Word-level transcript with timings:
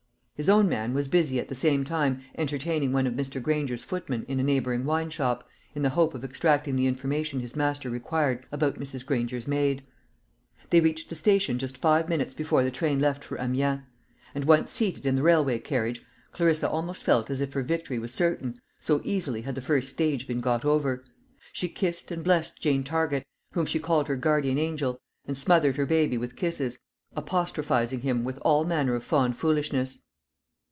His 0.41 0.49
own 0.49 0.67
man 0.67 0.95
was 0.95 1.07
busy 1.07 1.39
at 1.39 1.49
the 1.49 1.53
same 1.53 1.83
time 1.83 2.21
entertaining 2.35 2.91
one 2.91 3.05
of 3.05 3.13
Mr. 3.13 3.39
Granger's 3.39 3.83
footmen 3.83 4.25
in 4.27 4.39
a 4.39 4.43
neighbouring 4.43 4.85
wine 4.85 5.11
shop, 5.11 5.47
in 5.75 5.83
the 5.83 5.91
hope 5.91 6.15
of 6.15 6.23
extracting 6.23 6.75
the 6.75 6.87
information 6.87 7.39
his 7.41 7.55
master 7.55 7.91
required 7.91 8.47
about 8.51 8.79
Mrs. 8.79 9.05
Granger's 9.05 9.45
maid. 9.47 9.83
They 10.71 10.81
reached 10.81 11.09
the 11.09 11.13
station 11.15 11.59
just 11.59 11.77
five 11.77 12.09
minutes 12.09 12.33
before 12.33 12.63
the 12.63 12.71
train 12.71 12.99
left 12.99 13.23
for 13.23 13.39
Amiens; 13.39 13.81
and 14.33 14.45
once 14.45 14.71
seated 14.71 15.05
in 15.05 15.13
the 15.13 15.21
railway 15.21 15.59
carriage, 15.59 16.03
Clarissa 16.31 16.67
almost 16.67 17.03
felt 17.03 17.29
as 17.29 17.39
if 17.39 17.53
her 17.53 17.61
victory 17.61 17.99
was 17.99 18.11
certain, 18.11 18.59
so 18.79 18.99
easily 19.03 19.41
had 19.43 19.53
the 19.53 19.61
first 19.61 19.89
stage 19.91 20.27
been 20.27 20.39
got 20.39 20.65
over. 20.65 21.03
She 21.53 21.69
kissed 21.69 22.09
and 22.09 22.23
blessed 22.23 22.59
Jane 22.59 22.83
Target, 22.83 23.27
whom 23.51 23.67
she 23.67 23.77
called 23.77 24.07
her 24.07 24.15
guardian 24.15 24.57
angel; 24.57 24.99
and 25.27 25.37
smothered 25.37 25.75
her 25.77 25.85
baby 25.85 26.17
with 26.17 26.35
kisses, 26.35 26.79
apostrophising 27.15 28.01
him 28.01 28.23
with 28.23 28.39
all 28.39 28.65
manner 28.65 28.95
of 28.95 29.03
fond 29.03 29.37
foolishness. 29.37 29.99